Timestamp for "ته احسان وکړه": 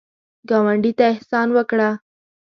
0.97-1.89